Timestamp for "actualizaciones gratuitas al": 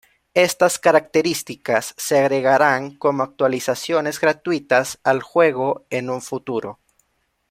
3.21-5.21